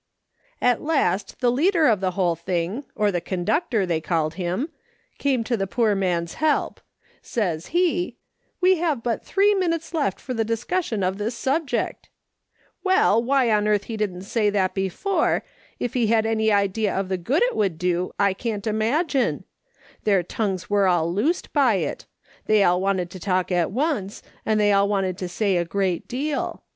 At 0.63 0.81
last 0.81 1.41
the 1.41 1.51
leader 1.51 1.85
of 1.85 1.99
the 1.99 2.11
whole 2.17 2.33
thing, 2.35 2.85
or 2.95 3.11
the 3.11 3.21
con 3.21 3.45
SHE 3.45 3.51
HAS 3.51 3.61
TRIALS 3.69 3.83
AND 3.91 4.03
COMPENSATIONS. 4.03 4.33
29 4.33 4.33
ductor, 4.33 4.33
they 4.33 4.33
called 4.33 4.33
him, 4.33 4.69
came 5.19 5.43
to 5.43 5.55
the 5.57 5.67
poor 5.67 5.93
man's 5.93 6.33
help. 6.33 6.81
Says 7.21 7.67
he:' 7.67 8.17
We 8.61 8.77
have 8.79 9.03
but 9.03 9.23
three 9.23 9.53
minutes 9.53 9.93
left 9.93 10.19
for 10.19 10.33
the 10.33 10.43
discussion 10.43 11.03
of 11.03 11.19
this 11.19 11.35
subject.' 11.37 12.09
Well, 12.83 13.23
why 13.23 13.51
on 13.51 13.67
earth 13.67 13.83
he 13.83 13.95
didn't 13.95 14.23
say 14.23 14.49
that 14.49 14.73
before, 14.73 15.43
if 15.77 15.93
he 15.93 16.07
had 16.07 16.25
any 16.25 16.51
idea 16.51 16.95
of 16.95 17.07
the 17.07 17.17
good 17.19 17.43
it 17.43 17.55
would 17.55 17.77
do, 17.77 18.11
I 18.17 18.33
can't 18.33 18.65
imagine. 18.65 19.43
Their 20.03 20.23
tongues 20.23 20.67
were 20.67 20.87
all 20.87 21.13
loosed 21.13 21.53
by 21.53 21.75
it. 21.75 22.07
They 22.47 22.63
all 22.63 22.81
wanted 22.81 23.11
to 23.11 23.19
talk 23.19 23.51
at 23.51 23.69
once, 23.69 24.23
and 24.47 24.59
they 24.59 24.71
all 24.73 24.89
wanted 24.89 25.19
to 25.19 25.29
say 25.29 25.57
a 25.57 25.63
great 25.63 26.07
deal. 26.07 26.63